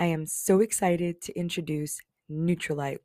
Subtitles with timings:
[0.00, 2.00] I am so excited to introduce
[2.32, 3.00] Nutrilite.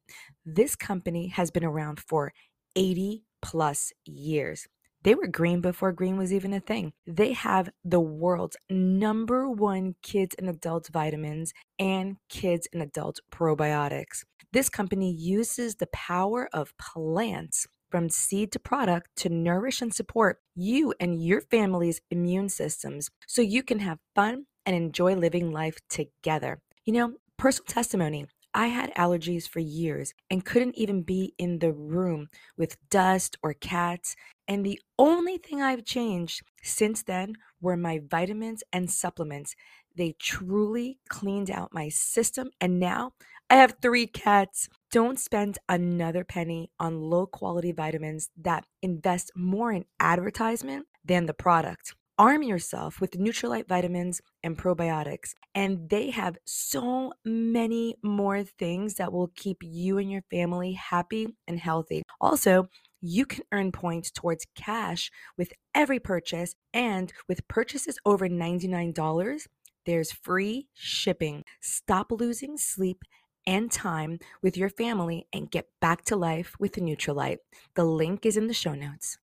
[0.46, 2.32] This company has been around for
[2.78, 4.66] 80 plus years.
[5.04, 6.94] They were green before green was even a thing.
[7.06, 14.24] They have the world's number one kids and adults vitamins and kids and adult probiotics.
[14.54, 20.40] This company uses the power of plants from seed to product to nourish and support
[20.56, 25.78] you and your family's immune systems so you can have fun and enjoy living life
[25.90, 26.62] together.
[26.86, 28.28] You know, personal testimony.
[28.54, 33.54] I had allergies for years and couldn't even be in the room with dust or
[33.54, 34.16] cats.
[34.48, 39.56] And the only thing I've changed since then were my vitamins and supplements.
[39.98, 42.52] They truly cleaned out my system.
[42.62, 43.14] And now
[43.50, 44.70] I have three cats.
[44.92, 51.34] Don't spend another penny on low quality vitamins that invest more in advertisement than the
[51.34, 55.34] product arm yourself with Nutrilite vitamins and probiotics.
[55.54, 61.36] And they have so many more things that will keep you and your family happy
[61.48, 62.04] and healthy.
[62.20, 62.68] Also,
[63.02, 66.56] you can earn points towards cash with every purchase.
[66.74, 69.48] And with purchases over $99,
[69.86, 71.44] there's free shipping.
[71.62, 73.04] Stop losing sleep
[73.46, 77.38] and time with your family and get back to life with Nutrilite.
[77.76, 79.18] The link is in the show notes.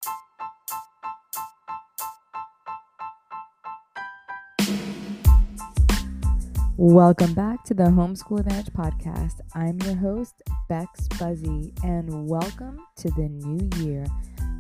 [6.82, 9.42] Welcome back to the Homeschool Advantage podcast.
[9.54, 14.06] I'm your host, Bex Buzzy, and welcome to the new year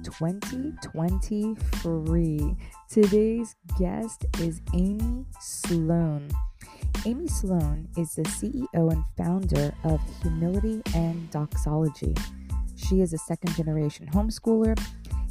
[0.04, 2.58] 2023.
[2.90, 6.28] Today's guest is Amy Sloan.
[7.06, 12.14] Amy Sloan is the CEO and founder of Humility and Doxology.
[12.76, 14.78] She is a second generation homeschooler,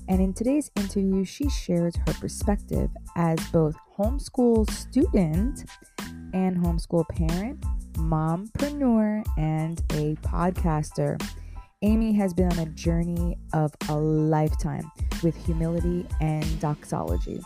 [0.08, 5.66] and in today's interview, she shares her perspective as both homeschool student
[6.32, 7.60] and homeschool parent,
[7.94, 11.20] mompreneur, and a podcaster.
[11.82, 14.90] Amy has been on a journey of a lifetime
[15.22, 17.40] with humility and doxology.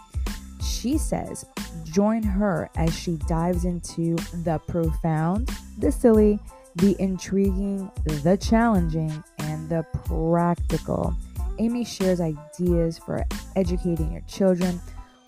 [0.62, 1.44] She says,
[1.84, 6.38] join her as she dives into the profound, the silly,
[6.76, 11.14] the intriguing, the challenging, and the practical.
[11.58, 13.24] Amy shares ideas for
[13.56, 14.80] educating your children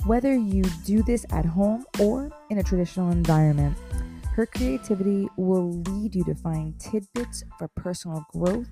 [0.05, 3.77] whether you do this at home or in a traditional environment.
[4.35, 8.69] Her creativity will lead you to find tidbits for personal growth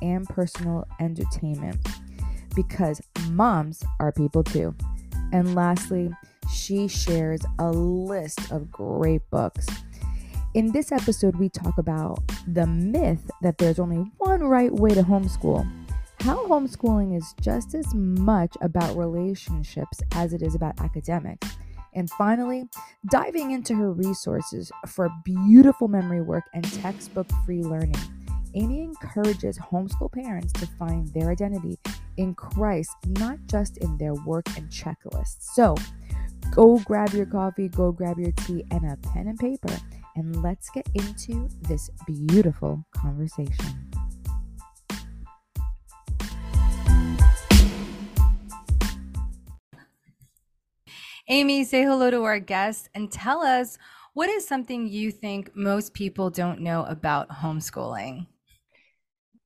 [0.00, 1.86] and personal entertainment
[2.56, 3.00] because
[3.30, 4.74] moms are people too.
[5.32, 6.10] And lastly,
[6.52, 9.66] she shares a list of great books.
[10.54, 15.02] In this episode, we talk about the myth that there's only one right way to
[15.02, 15.66] homeschool
[16.22, 21.48] how homeschooling is just as much about relationships as it is about academics.
[21.94, 22.68] And finally,
[23.10, 27.96] diving into her resources for beautiful memory work and textbook free learning.
[28.54, 31.76] Amy encourages homeschool parents to find their identity
[32.16, 35.42] in Christ, not just in their work and checklists.
[35.54, 35.74] So
[36.52, 39.76] go grab your coffee, go grab your tea, and a pen and paper,
[40.14, 43.91] and let's get into this beautiful conversation.
[51.28, 53.78] Amy, say hello to our guests and tell us
[54.12, 58.26] what is something you think most people don't know about homeschooling?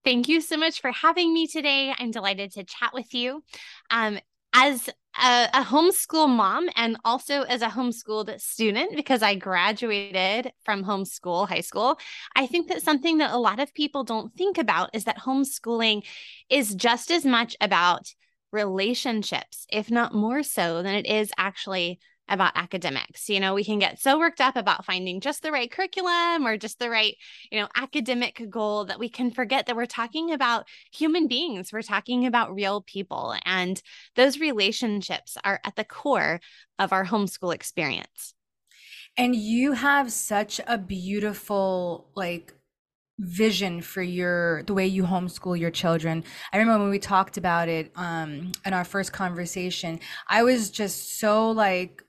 [0.02, 1.92] Thank you so much for having me today.
[1.98, 3.44] I'm delighted to chat with you.
[3.90, 4.18] Um,
[4.54, 4.88] as
[5.22, 11.48] a, a, homeschool mom and also as a homeschooled student, because I graduated from homeschool
[11.48, 11.98] high school,
[12.34, 16.04] I think that something that a lot of people don't think about is that homeschooling
[16.48, 18.14] is just as much about
[18.56, 23.28] relationships, if not more so than it is actually about academics.
[23.28, 26.56] You know, we can get so worked up about finding just the right curriculum or
[26.56, 27.14] just the right,
[27.52, 31.72] you know, academic goal that we can forget that we're talking about human beings.
[31.72, 33.36] We're talking about real people.
[33.44, 33.80] And
[34.16, 36.40] those relationships are at the core
[36.78, 38.34] of our homeschool experience.
[39.16, 42.52] And you have such a beautiful, like,
[43.18, 46.22] vision for your the way you homeschool your children
[46.52, 49.98] i remember when we talked about it um in our first conversation
[50.28, 52.02] i was just so like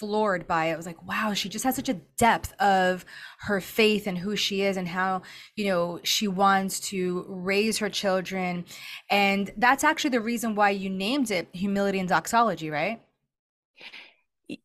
[0.00, 0.72] floored by it.
[0.72, 3.04] I was like, wow, she just has such a depth of
[3.40, 5.20] her faith and who she is and how,
[5.56, 8.64] you know, she wants to raise her children.
[9.10, 13.02] And that's actually the reason why you named it Humility and Doxology, right?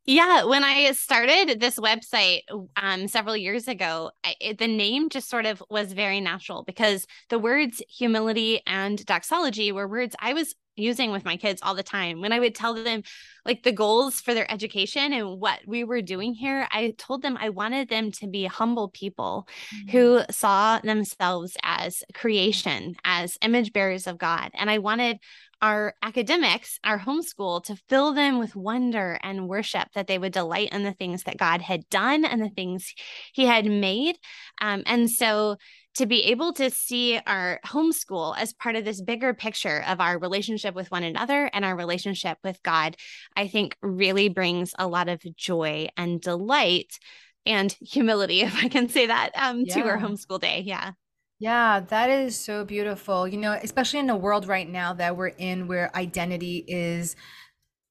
[0.05, 2.41] Yeah, when I started this website
[2.77, 7.05] um, several years ago, I, it, the name just sort of was very natural because
[7.29, 11.83] the words humility and doxology were words I was using with my kids all the
[11.83, 12.21] time.
[12.21, 13.03] When I would tell them
[13.45, 17.37] like the goals for their education and what we were doing here, I told them
[17.39, 19.89] I wanted them to be humble people mm-hmm.
[19.89, 24.51] who saw themselves as creation, as image bearers of God.
[24.53, 25.19] And I wanted
[25.61, 30.69] our academics, our homeschool, to fill them with wonder and worship, that they would delight
[30.71, 32.93] in the things that God had done and the things
[33.33, 34.17] He had made.
[34.61, 35.55] Um, and so
[35.95, 40.19] to be able to see our homeschool as part of this bigger picture of our
[40.19, 42.97] relationship with one another and our relationship with God,
[43.35, 46.99] I think really brings a lot of joy and delight
[47.45, 49.75] and humility, if I can say that, um, yeah.
[49.75, 50.63] to our homeschool day.
[50.65, 50.91] Yeah.
[51.37, 53.27] Yeah, that is so beautiful.
[53.27, 57.17] You know, especially in the world right now that we're in where identity is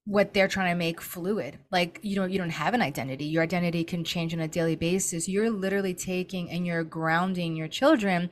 [0.05, 1.57] what they're trying to make fluid.
[1.71, 3.25] Like, you know, you don't have an identity.
[3.25, 5.27] Your identity can change on a daily basis.
[5.27, 8.29] You're literally taking and you're grounding your children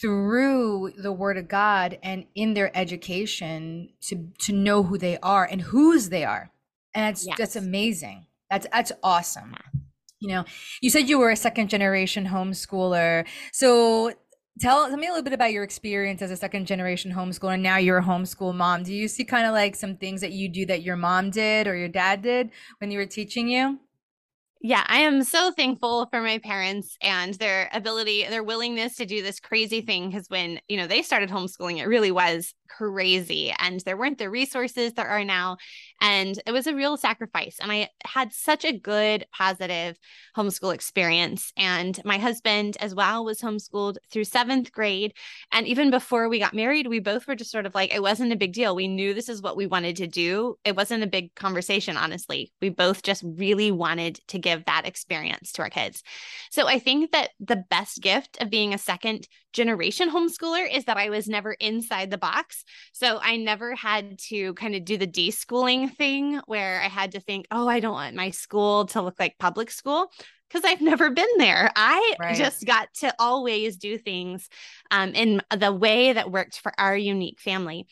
[0.00, 5.44] through the word of God and in their education to to know who they are
[5.44, 6.50] and whose they are.
[6.94, 7.36] And that's yes.
[7.36, 8.26] that's amazing.
[8.50, 9.54] That's that's awesome.
[10.20, 10.44] You know,
[10.80, 13.26] you said you were a second generation homeschooler.
[13.52, 14.14] So
[14.60, 17.62] tell, tell me a little bit about your experience as a second generation homeschooler and
[17.62, 20.48] now you're a homeschool mom do you see kind of like some things that you
[20.48, 23.78] do that your mom did or your dad did when you were teaching you
[24.66, 29.22] yeah, I am so thankful for my parents and their ability, their willingness to do
[29.22, 30.08] this crazy thing.
[30.08, 34.30] Because when, you know, they started homeschooling, it really was crazy and there weren't the
[34.30, 35.56] resources there are now.
[36.00, 37.56] And it was a real sacrifice.
[37.60, 39.98] And I had such a good, positive
[40.36, 41.52] homeschool experience.
[41.56, 45.14] And my husband, as well, was homeschooled through seventh grade.
[45.52, 48.32] And even before we got married, we both were just sort of like, it wasn't
[48.32, 48.76] a big deal.
[48.76, 50.56] We knew this is what we wanted to do.
[50.64, 52.52] It wasn't a big conversation, honestly.
[52.60, 56.02] We both just really wanted to give that experience to our kids.
[56.50, 60.96] So I think that the best gift of being a second generation homeschooler is that
[60.96, 62.53] I was never inside the box.
[62.92, 67.20] So I never had to kind of do the deschooling thing where I had to
[67.20, 70.10] think, oh, I don't want my school to look like public school
[70.54, 71.70] because I've never been there.
[71.74, 72.36] I right.
[72.36, 74.48] just got to always do things
[74.90, 77.86] um, in the way that worked for our unique family.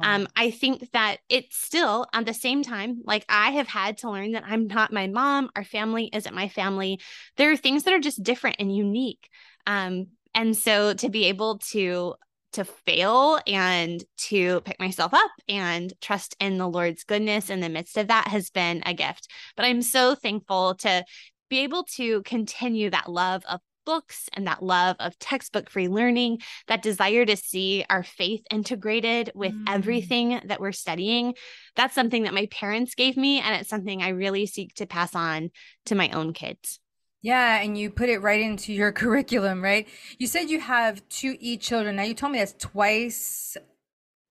[0.00, 0.14] Wow.
[0.14, 4.10] Um, I think that it's still at the same time, like I have had to
[4.10, 6.98] learn that I'm not my mom, our family isn't my family.
[7.36, 9.28] There are things that are just different and unique.
[9.66, 12.14] Um, and so to be able to
[12.58, 17.68] to fail and to pick myself up and trust in the Lord's goodness in the
[17.68, 19.28] midst of that has been a gift.
[19.56, 21.04] But I'm so thankful to
[21.48, 26.40] be able to continue that love of books and that love of textbook free learning,
[26.66, 29.64] that desire to see our faith integrated with mm.
[29.68, 31.34] everything that we're studying.
[31.76, 35.14] That's something that my parents gave me, and it's something I really seek to pass
[35.14, 35.50] on
[35.86, 36.80] to my own kids.
[37.22, 39.88] Yeah, and you put it right into your curriculum, right?
[40.18, 41.96] You said you have two E children.
[41.96, 43.56] Now you told me that's twice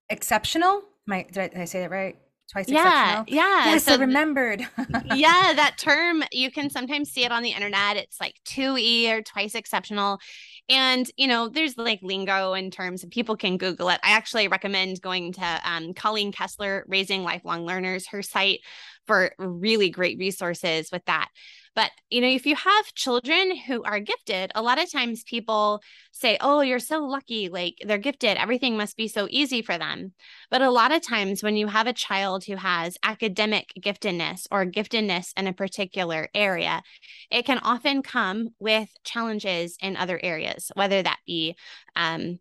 [0.09, 0.83] exceptional.
[1.05, 2.17] My did I, did I say that right?
[2.51, 3.25] Twice yeah, exceptional.
[3.27, 3.65] Yeah.
[3.65, 4.61] Yes, so I remembered.
[5.15, 7.97] yeah, that term you can sometimes see it on the internet.
[7.97, 10.19] It's like two E or twice exceptional.
[10.69, 13.99] And, you know, there's like lingo in terms of people can Google it.
[14.03, 18.59] I actually recommend going to um, Colleen Kessler, Raising Lifelong Learners, her site
[19.05, 21.29] for really great resources with that.
[21.77, 25.79] But, you know, if you have children who are gifted, a lot of times people
[26.11, 27.49] say, oh, you're so lucky.
[27.49, 28.35] Like they're gifted.
[28.35, 30.13] Everything must be so easy for them.
[30.49, 34.65] But a lot of times when you have a child who has academic giftedness or
[34.65, 36.81] giftedness in a particular area,
[37.29, 41.55] it can often come with challenges in other areas, whether that be,
[41.95, 42.39] um,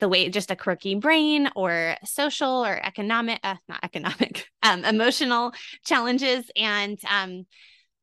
[0.00, 5.52] the way just a quirky brain or social or economic uh, not economic um, emotional
[5.84, 6.50] challenges.
[6.56, 7.46] And um,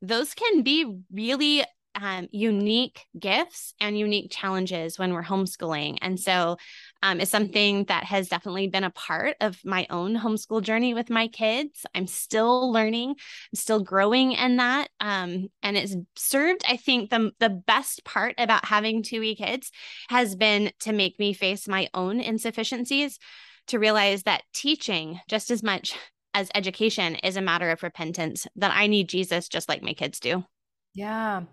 [0.02, 1.64] those can be really
[1.96, 5.98] um, unique gifts and unique challenges when we're homeschooling.
[6.02, 6.58] And so
[7.04, 11.10] um, it's something that has definitely been a part of my own homeschool journey with
[11.10, 11.86] my kids.
[11.94, 14.90] I'm still learning, I'm still growing in that.
[15.00, 19.72] Um, and it's served, I think, the, the best part about having two wee kids
[20.10, 23.20] has been to make me face my own insufficiencies,
[23.68, 25.96] to realize that teaching just as much
[26.34, 30.20] as education is a matter of repentance, that I need Jesus just like my kids
[30.20, 30.46] do.
[30.94, 31.44] Yeah.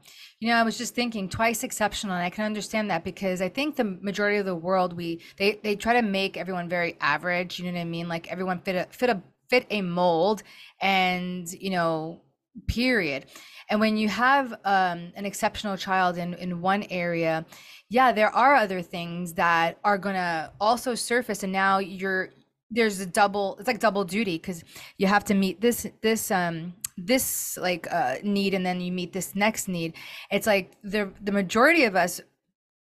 [0.41, 3.49] You know, I was just thinking twice exceptional and I can understand that because I
[3.49, 7.59] think the majority of the world we they they try to make everyone very average,
[7.59, 8.09] you know what I mean?
[8.09, 10.43] Like everyone fit a fit a fit a mold
[10.81, 12.21] and, you know,
[12.67, 13.27] period.
[13.71, 17.47] And when you have um, an exceptional child in in one area,
[17.89, 22.31] yeah, there are other things that are going to also surface and now you're
[22.71, 24.63] there's a double it's like double duty because
[24.99, 29.13] you have to meet this this um this like uh need and then you meet
[29.13, 29.95] this next need.
[30.31, 32.21] It's like the the majority of us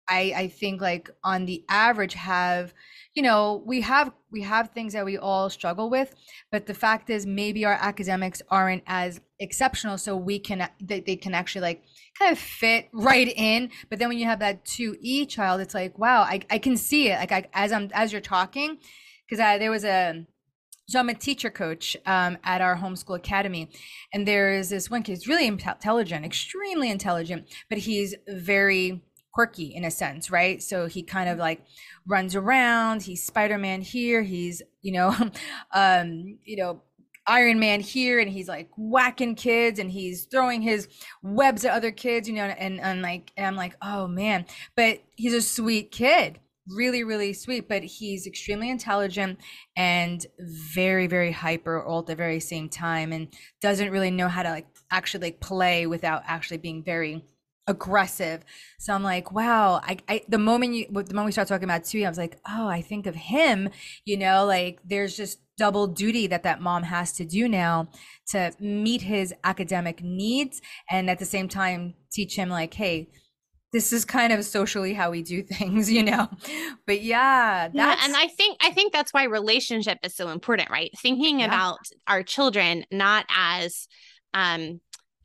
[0.09, 2.73] I I think like on the average have
[3.13, 6.15] you know we have we have things that we all struggle with
[6.51, 11.15] but the fact is maybe our academics aren't as exceptional so we can they, they
[11.15, 11.83] can actually like
[12.17, 13.69] kind of fit right in.
[13.89, 17.09] But then when you have that 2e child it's like wow i, I can see
[17.09, 17.19] it.
[17.19, 18.77] Like I, as i'm as you're talking
[19.27, 20.25] because there was a
[20.89, 23.69] so I'm a teacher coach um, at our homeschool academy,
[24.13, 25.17] and there is this one kid.
[25.17, 29.01] He's really intelligent, extremely intelligent, but he's very
[29.33, 30.63] quirky in a sense, right?
[30.63, 31.61] So he kind of like
[32.07, 33.03] runs around.
[33.03, 34.21] He's Spider Man here.
[34.21, 35.13] He's you know,
[35.73, 36.81] um, you know,
[37.27, 40.87] Iron Man here, and he's like whacking kids, and he's throwing his
[41.21, 44.45] webs at other kids, you know, and and like, and I'm like, oh man,
[44.77, 46.39] but he's a sweet kid
[46.69, 49.39] really really sweet but he's extremely intelligent
[49.75, 53.27] and very very hyper all at the very same time and
[53.61, 57.23] doesn't really know how to like actually like play without actually being very
[57.67, 58.43] aggressive.
[58.79, 61.83] So I'm like, wow, I, I the moment you the moment we start talking about
[61.83, 63.69] 2e, I was like, oh, I think of him,
[64.05, 67.89] you know, like there's just double duty that that mom has to do now
[68.27, 73.09] to meet his academic needs and at the same time teach him like, hey,
[73.73, 76.27] this is kind of socially how we do things, you know.
[76.85, 80.91] But yeah, yeah, and I think I think that's why relationship is so important, right?
[80.97, 81.47] Thinking yeah.
[81.47, 83.87] about our children not as
[84.33, 84.81] um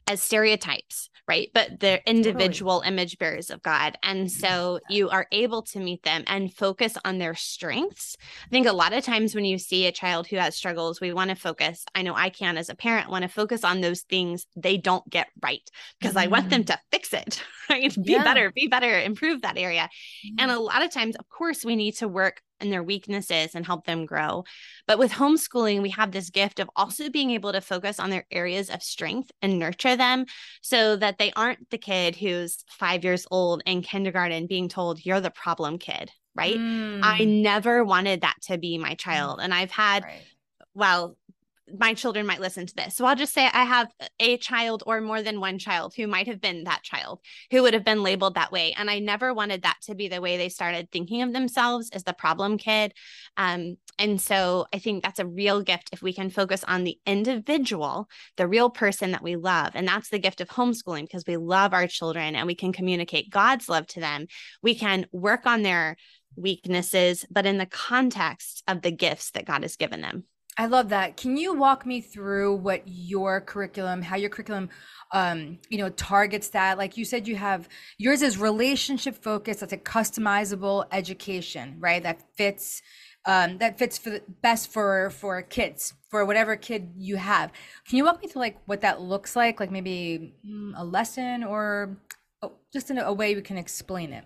[0.06, 1.50] as stereotypes right?
[1.54, 2.94] But they're individual totally.
[2.94, 3.96] image bearers of God.
[4.02, 8.16] And so you are able to meet them and focus on their strengths.
[8.46, 11.12] I think a lot of times when you see a child who has struggles, we
[11.12, 11.84] want to focus.
[11.94, 15.08] I know I can, as a parent, want to focus on those things they don't
[15.08, 15.62] get right
[16.00, 16.22] because mm.
[16.22, 16.66] I want them mm.
[16.66, 17.94] to fix it, right?
[17.94, 18.24] Be yeah.
[18.24, 19.88] better, be better, improve that area.
[20.26, 20.34] Mm.
[20.38, 23.66] And a lot of times, of course, we need to work and their weaknesses and
[23.66, 24.44] help them grow.
[24.86, 28.26] But with homeschooling, we have this gift of also being able to focus on their
[28.30, 30.26] areas of strength and nurture them
[30.62, 35.20] so that they aren't the kid who's five years old in kindergarten being told, you're
[35.20, 36.10] the problem kid.
[36.34, 36.56] Right.
[36.56, 37.00] Mm.
[37.02, 39.40] I never wanted that to be my child.
[39.42, 40.22] And I've had, right.
[40.72, 41.18] well,
[41.78, 42.96] my children might listen to this.
[42.96, 43.88] So I'll just say I have
[44.20, 47.74] a child or more than one child who might have been that child who would
[47.74, 48.74] have been labeled that way.
[48.76, 52.04] And I never wanted that to be the way they started thinking of themselves as
[52.04, 52.92] the problem kid.
[53.36, 56.98] Um, and so I think that's a real gift if we can focus on the
[57.06, 59.72] individual, the real person that we love.
[59.74, 63.30] And that's the gift of homeschooling because we love our children and we can communicate
[63.30, 64.26] God's love to them.
[64.62, 65.96] We can work on their
[66.36, 70.24] weaknesses, but in the context of the gifts that God has given them.
[70.58, 71.16] I love that.
[71.16, 74.68] Can you walk me through what your curriculum, how your curriculum,
[75.10, 76.76] um, you know, targets that?
[76.76, 79.60] Like you said, you have yours is relationship focused.
[79.60, 82.02] That's a customizable education, right?
[82.02, 82.82] That fits,
[83.24, 87.50] um, that fits for the best for for kids, for whatever kid you have.
[87.88, 89.58] Can you walk me through like what that looks like?
[89.58, 91.96] Like maybe mm, a lesson or
[92.42, 94.24] oh, just in a way we can explain it.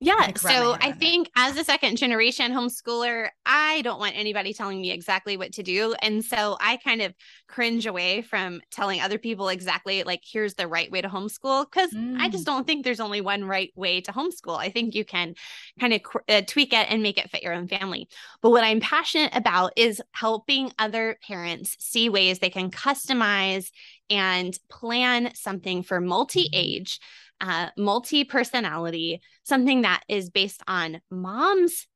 [0.00, 0.32] Yeah.
[0.36, 5.36] So I think as a second generation homeschooler, I don't want anybody telling me exactly
[5.36, 5.96] what to do.
[6.00, 7.14] And so I kind of
[7.48, 11.90] cringe away from telling other people exactly like, here's the right way to homeschool, because
[11.92, 12.16] mm.
[12.16, 12.46] I just mm.
[12.46, 14.56] don't think there's only one right way to homeschool.
[14.56, 15.34] I think you can
[15.80, 18.08] kind of uh, tweak it and make it fit your own family.
[18.40, 23.70] But what I'm passionate about is helping other parents see ways they can customize
[24.10, 27.00] and plan something for multi age
[27.40, 31.86] uh, multi personality, something that is based on mom's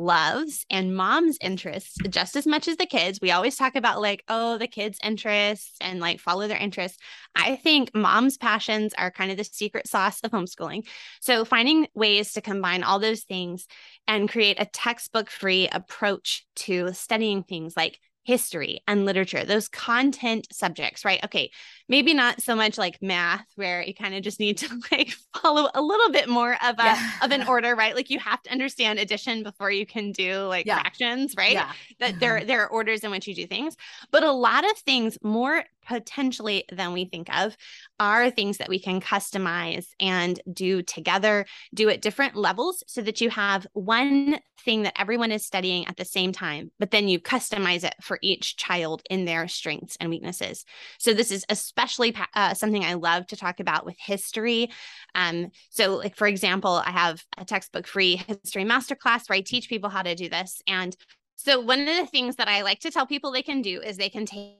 [0.00, 3.20] loves and mom's interests just as much as the kids.
[3.20, 6.98] We always talk about like, oh, the kids' interests and like follow their interests.
[7.34, 10.86] I think mom's passions are kind of the secret sauce of homeschooling.
[11.20, 13.66] So finding ways to combine all those things
[14.08, 20.46] and create a textbook free approach to studying things like history and literature, those content
[20.52, 21.22] subjects, right?
[21.24, 21.50] Okay,
[21.88, 25.68] maybe not so much like math where you kind of just need to like follow
[25.74, 27.10] a little bit more of a yeah.
[27.22, 27.94] of an order, right?
[27.94, 30.80] Like you have to understand addition before you can do like yeah.
[30.80, 31.52] fractions, right?
[31.52, 31.72] Yeah.
[31.98, 32.46] That there mm-hmm.
[32.46, 33.76] there are orders in which you do things.
[34.10, 37.56] But a lot of things more potentially than we think of
[37.98, 43.20] are things that we can customize and do together, do at different levels so that
[43.20, 47.18] you have one thing that everyone is studying at the same time, but then you
[47.18, 50.64] customize it for each child in their strengths and weaknesses.
[50.98, 54.70] So this is especially uh, something I love to talk about with history.
[55.14, 59.68] Um, so like for example, I have a textbook free history masterclass where I teach
[59.68, 60.62] people how to do this.
[60.66, 60.96] And
[61.36, 63.96] so one of the things that I like to tell people they can do is
[63.96, 64.58] they can take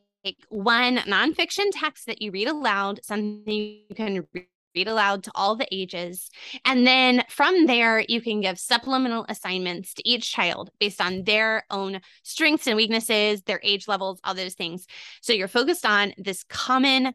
[0.48, 4.26] one nonfiction text that you read aloud, something you can
[4.74, 6.30] read aloud to all the ages.
[6.64, 11.64] And then from there, you can give supplemental assignments to each child based on their
[11.70, 14.86] own strengths and weaknesses, their age levels, all those things.
[15.20, 17.14] So you're focused on this common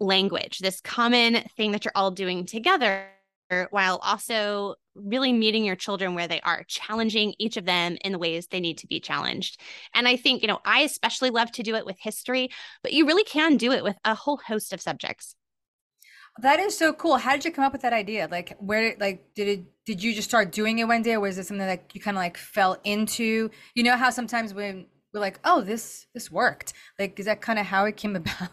[0.00, 3.08] language, this common thing that you're all doing together
[3.70, 8.18] while also really meeting your children where they are, challenging each of them in the
[8.18, 9.60] ways they need to be challenged.
[9.94, 12.50] And I think, you know, I especially love to do it with history,
[12.82, 15.34] but you really can do it with a whole host of subjects.
[16.40, 17.16] That is so cool.
[17.16, 18.28] How did you come up with that idea?
[18.28, 21.38] Like where like did it did you just start doing it one day or was
[21.38, 23.50] it something that you kind of like fell into?
[23.74, 27.60] You know how sometimes when we're like, "Oh, this this worked." Like is that kind
[27.60, 28.50] of how it came about?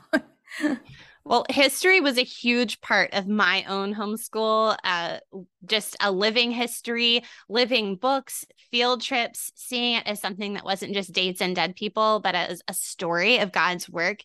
[1.24, 4.78] Well, history was a huge part of my own homeschool.
[4.84, 5.20] Uh,
[5.66, 11.12] just a living history, living books, field trips, seeing it as something that wasn't just
[11.12, 14.24] dates and dead people, but as a story of God's work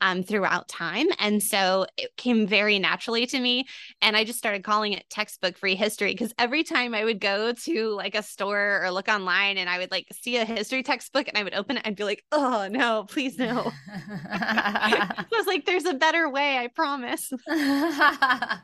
[0.00, 1.08] um, throughout time.
[1.18, 3.66] And so it came very naturally to me.
[4.00, 7.52] And I just started calling it textbook free history because every time I would go
[7.52, 11.26] to like a store or look online and I would like see a history textbook
[11.28, 13.72] and I would open it, I'd be like, oh no, please no.
[14.30, 17.32] I was like, there's a better way, I promise.
[17.48, 18.60] oh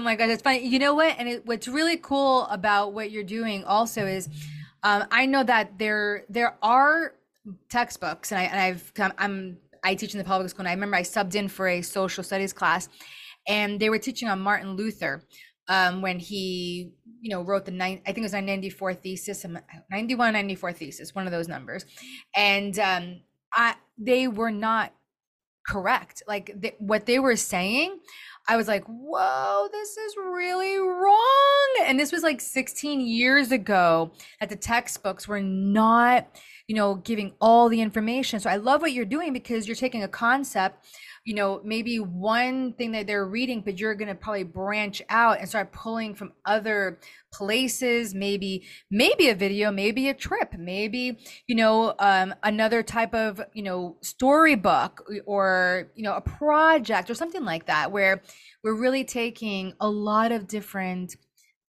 [0.00, 0.66] my gosh, it's funny.
[0.66, 1.14] You know what?
[1.18, 4.28] And it, what's really cool about what you're doing also is
[4.82, 7.14] um, I know that there there are
[7.70, 10.96] textbooks and I and I've I'm I teach in the public school, and I remember
[10.96, 12.88] I subbed in for a social studies class,
[13.48, 15.24] and they were teaching on Martin Luther
[15.68, 19.44] um, when he, you know, wrote the nine, I think it was a 94 thesis,
[19.90, 21.84] 91, 94 thesis, one of those numbers,
[22.34, 23.20] and um,
[23.52, 24.92] I they were not
[25.66, 26.22] correct.
[26.26, 27.98] Like what they were saying,
[28.48, 31.86] I was like, whoa, this is really wrong.
[31.86, 36.28] And this was like 16 years ago that the textbooks were not
[36.72, 38.40] you know, giving all the information.
[38.40, 40.86] So I love what you're doing because you're taking a concept,
[41.24, 45.38] you know, maybe one thing that they're reading, but you're going to probably branch out
[45.38, 46.98] and start pulling from other
[47.32, 53.40] places, maybe, maybe a video, maybe a trip, maybe, you know, um, another type of,
[53.54, 58.22] you know, storybook or, you know, a project or something like that, where
[58.64, 61.14] we're really taking a lot of different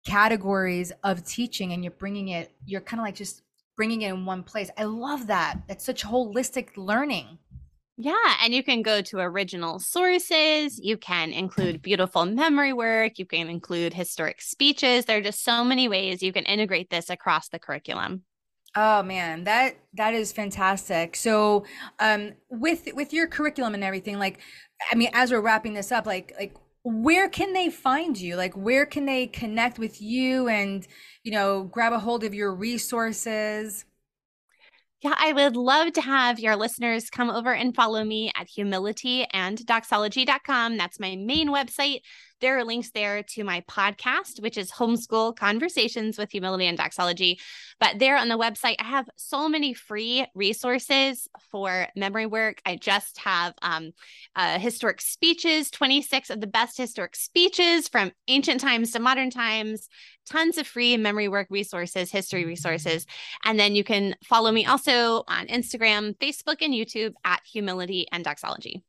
[0.06, 3.44] categories of teaching and you're bringing it, you're kind of like just
[3.78, 4.70] bringing it in one place.
[4.78, 5.62] I love that.
[5.68, 7.38] That's such holistic learning.
[7.98, 10.80] Yeah, and you can go to original sources.
[10.82, 13.20] You can include beautiful memory work.
[13.20, 15.06] You can include historic speeches.
[15.06, 18.24] There are just so many ways you can integrate this across the curriculum.
[18.76, 21.16] Oh man, that that is fantastic.
[21.16, 21.66] So,
[22.00, 24.40] um, with with your curriculum and everything, like,
[24.92, 28.54] I mean, as we're wrapping this up, like, like where can they find you like
[28.56, 30.86] where can they connect with you and
[31.24, 33.86] you know grab a hold of your resources
[35.04, 40.78] yeah, I would love to have your listeners come over and follow me at humilityanddoxology.com.
[40.78, 42.00] That's my main website.
[42.44, 47.40] There are links there to my podcast, which is Homeschool Conversations with Humility and Doxology.
[47.80, 52.62] But there on the website, I have so many free resources for memory work.
[52.66, 53.94] I just have um,
[54.36, 59.88] uh, historic speeches, 26 of the best historic speeches from ancient times to modern times,
[60.30, 63.06] tons of free memory work resources, history resources.
[63.46, 68.22] And then you can follow me also on Instagram, Facebook, and YouTube at Humility and
[68.22, 68.84] Doxology.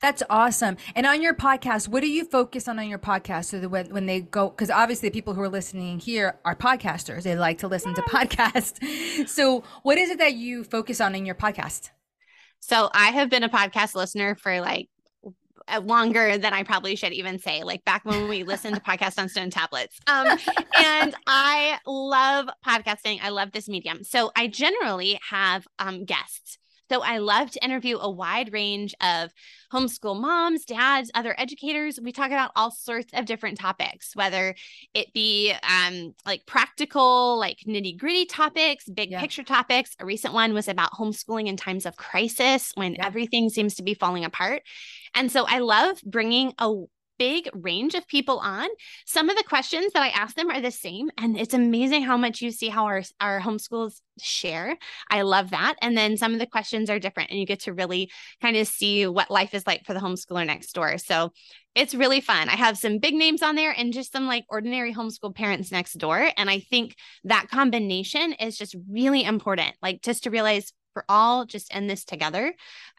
[0.00, 0.76] That's awesome.
[0.94, 3.92] And on your podcast, what do you focus on on your podcast so that when,
[3.92, 7.58] when they go, because obviously the people who are listening here are podcasters, they like
[7.58, 8.78] to listen to podcasts.
[9.28, 11.90] So, what is it that you focus on in your podcast?
[12.60, 14.88] So, I have been a podcast listener for like
[15.68, 19.18] uh, longer than I probably should even say, like back when we listened to podcasts
[19.18, 19.98] on stone tablets.
[20.06, 20.38] Um,
[20.78, 23.18] and I love podcasting.
[23.22, 24.04] I love this medium.
[24.04, 26.58] So I generally have um, guests.
[26.90, 29.30] So I love to interview a wide range of
[29.72, 31.98] homeschool moms, dads, other educators.
[32.02, 34.54] We talk about all sorts of different topics, whether
[34.94, 39.20] it be um, like practical, like nitty gritty topics, big yeah.
[39.20, 39.94] picture topics.
[40.00, 43.06] A recent one was about homeschooling in times of crisis when yeah.
[43.06, 44.62] everything seems to be falling apart.
[45.14, 46.74] And so I love bringing a
[47.18, 48.68] big range of people on.
[49.06, 51.10] Some of the questions that I ask them are the same.
[51.18, 54.76] And it's amazing how much you see how our, our homeschools share.
[55.10, 55.76] I love that.
[55.80, 58.66] And then some of the questions are different, and you get to really kind of
[58.66, 60.98] see what life is like for the homeschooler next door.
[60.98, 61.32] So
[61.74, 62.48] it's really fun.
[62.48, 65.94] I have some big names on there and just some like ordinary homeschool parents next
[65.94, 66.30] door.
[66.36, 71.44] And I think that combination is just really important, like just to realize we're all
[71.44, 72.52] just in this together.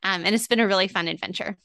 [0.03, 1.58] Um, and it's been a really fun adventure.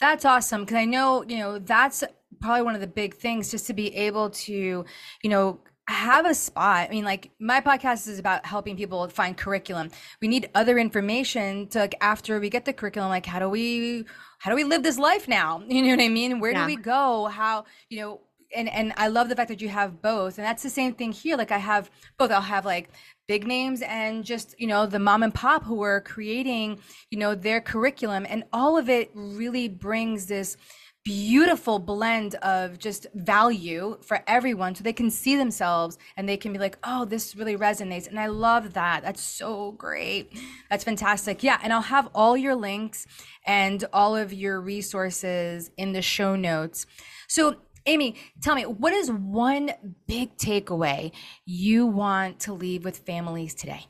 [0.00, 2.04] That's awesome because I know, you know, that's
[2.40, 6.34] probably one of the big things just to be able to, you know, have a
[6.34, 6.88] spot.
[6.88, 9.90] I mean, like my podcast is about helping people find curriculum.
[10.20, 14.04] We need other information to like after we get the curriculum, like how do we
[14.38, 15.62] how do we live this life now?
[15.68, 16.40] You know what I mean?
[16.40, 16.66] Where yeah.
[16.66, 17.26] do we go?
[17.26, 18.20] How, you know,
[18.54, 20.38] and and I love the fact that you have both.
[20.38, 21.36] And that's the same thing here.
[21.36, 22.30] Like I have both.
[22.30, 22.90] I'll have like
[23.26, 26.78] big names and just you know the mom and pop who are creating
[27.10, 30.56] you know their curriculum and all of it really brings this
[31.04, 36.52] beautiful blend of just value for everyone so they can see themselves and they can
[36.52, 40.32] be like oh this really resonates and i love that that's so great
[40.68, 43.06] that's fantastic yeah and i'll have all your links
[43.44, 46.86] and all of your resources in the show notes
[47.28, 47.54] so
[47.86, 49.72] amy tell me what is one
[50.06, 51.12] big takeaway
[51.44, 53.86] you want to leave with families today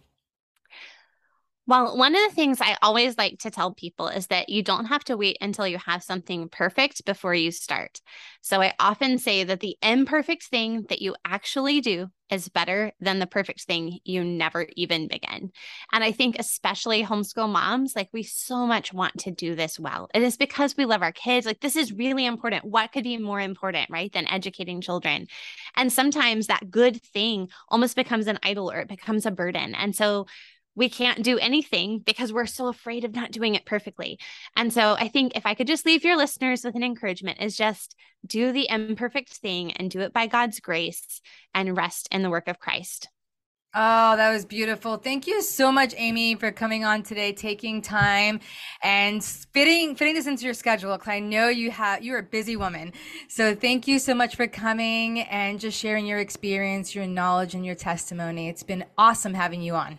[1.66, 4.86] well, one of the things I always like to tell people is that you don't
[4.86, 8.00] have to wait until you have something perfect before you start.
[8.40, 13.18] So I often say that the imperfect thing that you actually do is better than
[13.18, 15.50] the perfect thing you never even begin.
[15.92, 20.08] And I think, especially homeschool moms, like we so much want to do this well.
[20.12, 21.46] It is because we love our kids.
[21.46, 22.64] Like, this is really important.
[22.64, 25.28] What could be more important, right, than educating children?
[25.76, 29.74] And sometimes that good thing almost becomes an idol or it becomes a burden.
[29.74, 30.26] And so,
[30.76, 34.18] we can't do anything because we're so afraid of not doing it perfectly.
[34.54, 37.56] And so I think if I could just leave your listeners with an encouragement is
[37.56, 41.20] just do the imperfect thing and do it by God's grace
[41.54, 43.08] and rest in the work of Christ.
[43.78, 44.96] Oh, that was beautiful.
[44.96, 48.40] Thank you so much, Amy, for coming on today, taking time
[48.82, 50.96] and fitting fitting this into your schedule.
[50.96, 52.94] Cause I know you have you're a busy woman.
[53.28, 57.66] So thank you so much for coming and just sharing your experience, your knowledge, and
[57.66, 58.48] your testimony.
[58.48, 59.98] It's been awesome having you on.